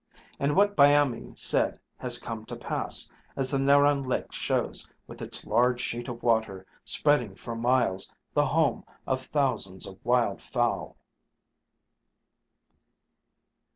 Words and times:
And 0.39 0.55
what 0.55 0.75
Byamee 0.75 1.35
said 1.37 1.79
has 1.99 2.17
come 2.17 2.43
to 2.45 2.55
pass, 2.55 3.07
as 3.35 3.51
the 3.51 3.59
Narran 3.59 4.03
Lake 4.07 4.31
shows, 4.31 4.89
with 5.05 5.21
its 5.21 5.45
large 5.45 5.79
sheet 5.79 6.07
of 6.07 6.23
water, 6.23 6.65
spreading 6.83 7.35
for 7.35 7.55
miles, 7.55 8.11
the 8.33 8.47
home 8.47 8.83
of 9.05 9.21
thousands 9.21 9.85
of 9.85 10.03
wild 10.03 10.41
fowl. 10.41 10.97